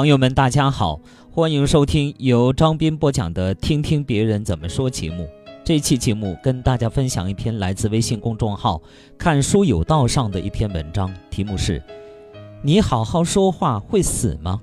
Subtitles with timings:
[0.00, 0.98] 朋友们，大家好，
[1.30, 5.28] 欢迎收听由张斌播讲的《听听别人怎么说》节目。
[5.62, 8.80] 这期节目跟大家分享一篇来自微信公众号
[9.18, 11.82] “看书有道”上的一篇文章，题目是
[12.64, 14.62] “你好好说话会死吗？”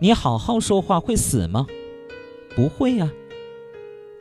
[0.00, 1.66] 你好好说话会死吗？
[2.56, 3.12] 不会呀。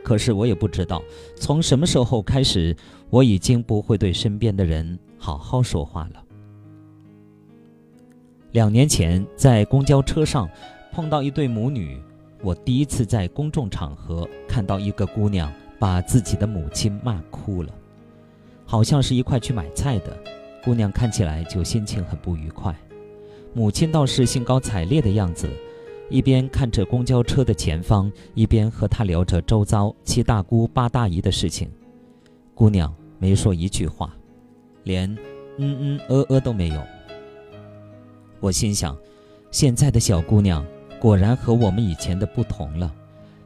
[0.04, 1.02] 可是我也不知道
[1.38, 2.76] 从什么时候开始，
[3.10, 6.22] 我已经不会对身边的人好好说话了。
[8.54, 10.48] 两年前，在公交车上
[10.92, 12.00] 碰到一对母女，
[12.44, 17.74] 我第一次在公众场合看到一个姑娘把自己的母亲骂哭了，
[18.64, 20.16] 好像是一块去买菜的，
[20.64, 22.76] 姑娘看起来就心情很不愉快，
[23.56, 25.50] 母亲倒是兴高采烈的样子，
[26.08, 31.68] 一边看着公交车的前方，一边和她聊着周遭七大姑八大姨的事情。
[32.54, 34.16] 姑娘没说一句话，
[34.84, 35.12] 连
[35.58, 36.80] 嗯嗯呃呃都没有。
[38.44, 38.94] 我心想，
[39.52, 40.66] 现在的小姑娘
[41.00, 42.94] 果然和我们以前的不同了。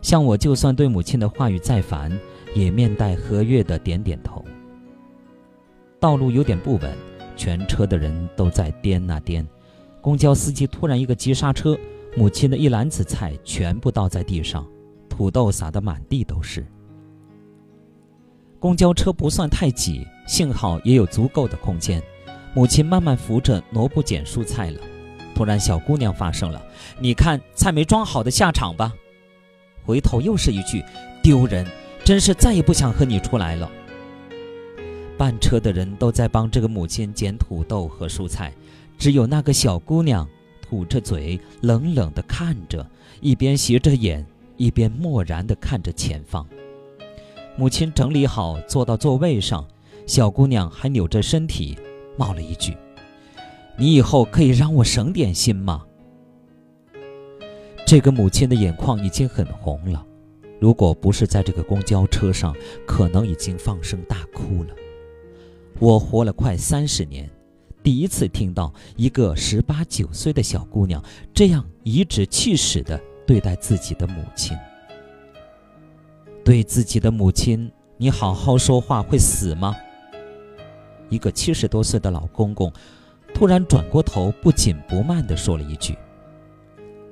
[0.02, 2.12] 像我，就算对母亲的话语再烦，
[2.56, 4.44] 也面带和悦的点点头。
[6.00, 6.98] 道路有点不稳，
[7.36, 9.48] 全车的人都在颠啊颠。
[10.02, 11.78] 公交司机突然一个急刹车，
[12.16, 14.68] 母亲的一篮子菜全部倒在地上，
[15.08, 16.66] 土豆撒得满地都是。
[18.59, 22.02] 公交车不算太挤，幸好也有足够的空间。
[22.58, 24.81] 母亲慢慢扶着挪步捡蔬菜了，
[25.36, 26.59] 突然小姑娘发声了
[26.97, 28.91] ：“你看菜没装好的下场吧！”
[29.86, 30.83] 回头又是一句
[31.22, 31.67] ：“丢人，
[32.03, 33.69] 真是再也不想和你出来了。”
[35.19, 38.52] 半车的人都在帮这个母亲捡土豆和蔬菜，
[38.97, 40.28] 只有那个小姑娘
[40.59, 42.83] 吐着嘴，冷冷地看着，
[43.22, 46.44] 一边斜着眼，一边漠然地看着前方。
[47.55, 49.63] 母亲整理好，坐到座位上，
[50.08, 51.78] 小姑娘还扭着身体。
[52.18, 52.76] 冒了一句
[53.78, 55.86] ：“你以后可以让我省点心吗？”
[57.86, 60.06] 这个母亲的眼眶已经很红了，
[60.59, 62.53] 如果不是在这个公交车上，
[62.86, 64.75] 可能已经放声大哭了。
[65.80, 67.30] 我活了快三十年，
[67.81, 71.02] 第一次听到一个十八九岁的小姑娘
[71.34, 74.58] 这样颐指气使地对待自己的母亲。
[76.44, 79.75] 对自己的母亲，你好好说话会死吗？
[81.09, 82.72] 一个七十多岁的老公公，
[83.34, 85.97] 突然转过头，不紧不慢地说了一句：“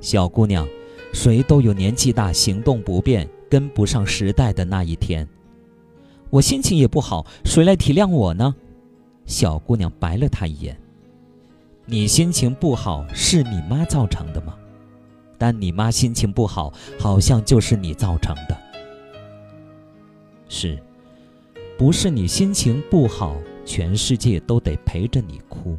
[0.01, 0.67] 小姑娘，
[1.13, 5.27] 谁都有年纪大、行动不便、跟不上时代的那一天。
[6.29, 8.55] 我心情也不好，谁来体谅我呢？”
[9.25, 10.77] 小姑娘白了他一眼
[11.85, 14.55] ：“你心情不好是你妈造成的吗？
[15.37, 18.57] 但你妈心情不好，好像就是你造成的。
[20.47, 20.77] 是，
[21.77, 23.35] 不是你心情不好？”
[23.65, 25.77] 全世界都得陪着你哭，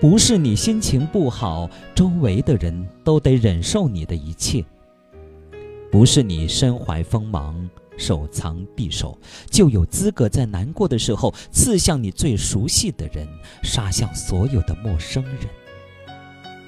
[0.00, 4.64] 不是你心情不好，周围的人都得忍受你的一切。
[5.90, 9.16] 不是你身怀锋芒，手藏匕首，
[9.48, 13.26] 就有资格在难过的时候刺向你最熟悉的人，
[13.62, 15.48] 杀向所有的陌生人。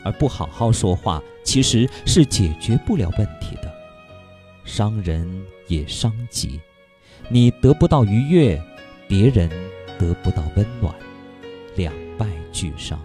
[0.04, 3.74] 而不好好说话，其实是解决不了问题的，
[4.64, 5.28] 伤人
[5.66, 6.60] 也伤己，
[7.28, 8.62] 你得不到愉悦，
[9.08, 9.50] 别人。
[9.98, 10.94] 得不到温暖，
[11.76, 12.98] 两败俱伤。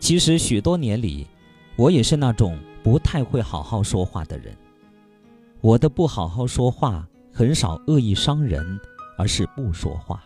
[0.00, 1.26] 其实许多年里，
[1.76, 4.56] 我也是那种不太会好好说话的人。
[5.60, 8.78] 我的不好好说话，很少恶意伤人，
[9.16, 10.22] 而是不说话。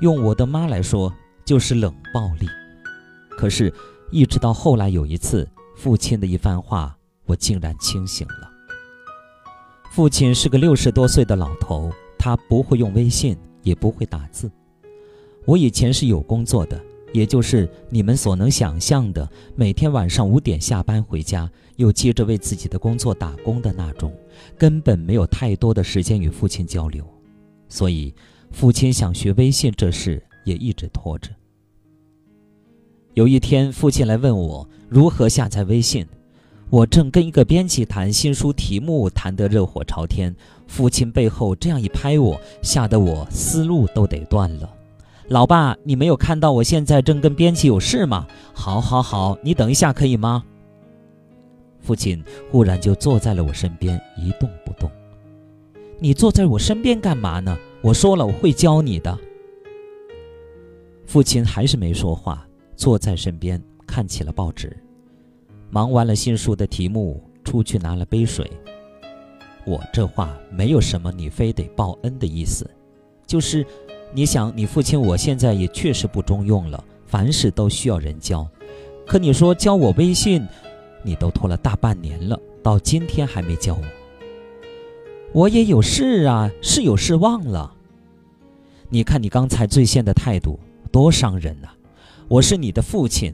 [0.00, 1.12] 用我的妈来说，
[1.44, 2.48] 就是冷暴力。
[3.30, 3.72] 可是，
[4.10, 8.50] 一直到后来有一次，父亲的一番话，我竟然清醒了。
[9.90, 11.92] 父亲是个六十多岁的老头。
[12.22, 14.48] 他不会用微信，也不会打字。
[15.44, 16.80] 我以前是有工作的，
[17.12, 24.14] 也就是你们所能想象的，每天晚上五点下班回家，又接着为自己的工作打工的那种，
[24.56, 27.04] 根本没有太多的时间与父亲交流。
[27.68, 28.14] 所以，
[28.52, 31.28] 父亲想学微信这事也一直拖着。
[33.14, 36.06] 有一天，父亲来问我如何下载微信。
[36.72, 40.34] 我正跟一个编辑谈新书题目，谈得热火朝天。
[40.66, 44.74] 父亲背后这样一拍我，吓得我思路都得断了。
[45.28, 48.26] 老爸，你没有看到我现在正跟编辑有事吗？
[48.54, 50.42] 好，好，好，你等一下可以吗？
[51.78, 54.90] 父亲忽然就坐在了我身边，一动不动。
[55.98, 57.54] 你坐在我身边干嘛呢？
[57.82, 59.18] 我说了我会教你的。
[61.04, 64.74] 父亲还是没说话，坐在身边看起了报纸。
[65.74, 68.46] 忙完了新书的题目，出去拿了杯水。
[69.64, 72.70] 我这话没有什么你非得报恩的意思，
[73.26, 73.64] 就是，
[74.12, 78.46] 你想你父亲我现在也确实不中用了，凡事都需要人教。
[79.06, 80.46] 可你说教我微信，
[81.02, 83.82] 你都拖了大半年了，到今天还没教我。
[85.32, 87.74] 我也有事啊，是有事忘了。
[88.90, 90.60] 你看你刚才最先的态度，
[90.92, 91.68] 多伤人呐！
[92.28, 93.32] 我是你的父亲，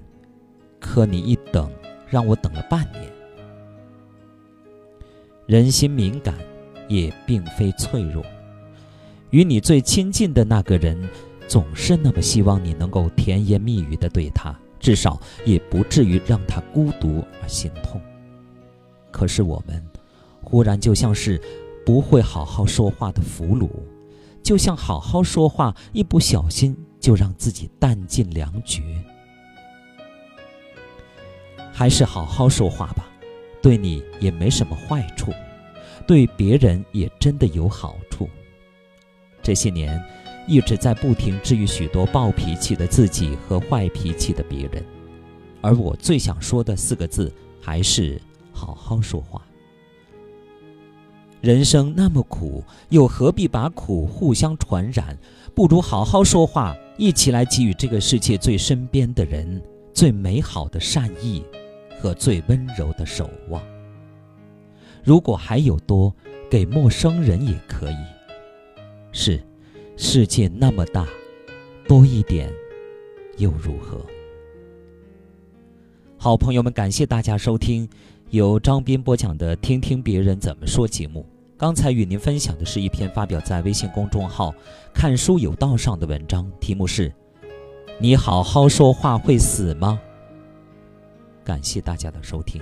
[0.78, 1.68] 可你一等，
[2.10, 3.04] 让我等了半年。
[5.46, 6.34] 人心敏感，
[6.88, 8.24] 也并非脆弱。
[9.30, 11.08] 与你最亲近的那个人，
[11.46, 18.00] 总是那么希望你能够甜言蜜语的对他，至少也不至于让他孤独而心痛。
[19.10, 19.82] 可是我们，
[20.42, 21.40] 忽然就像是
[21.84, 23.68] 不会好好说话的俘虏，
[24.42, 28.82] 就像好好说话，一不小心就让自己弹尽粮绝。
[31.78, 33.08] 还是好好说话吧。
[33.62, 35.32] 对你也没什么坏处，
[36.08, 38.28] 对别人也真的有好处。
[39.40, 40.02] 这些年，
[40.48, 44.84] 一直在不停治愈许多暴脾气的自己和坏脾气的别人，
[45.60, 48.20] 而我最想说的四个字还是
[48.52, 49.40] 好好说话。
[51.40, 55.16] 人生那么苦，又何必把苦互相传染？
[55.54, 59.62] 不如好好说话，一起来给予这个世界最身边的人
[59.94, 61.44] 最美好的善意。
[62.00, 63.62] 和最温柔的守望。
[65.04, 66.14] 如果还有多，
[66.50, 67.96] 给陌生人也可以。
[69.12, 69.42] 是，
[69.96, 71.06] 世界那么大，
[71.86, 72.52] 多一点
[73.36, 74.04] 又如何？
[76.16, 77.88] 好朋友们，感谢大家收听
[78.30, 81.24] 由张斌播讲的《听听别人怎么说》节目。
[81.56, 84.54] 刚才与您分享的是一篇发表在微信公众号
[84.94, 87.12] “看书有道”上的文章，题目是
[87.98, 90.00] “你好好说话会死吗？”
[91.48, 92.60] 感谢大家的收听。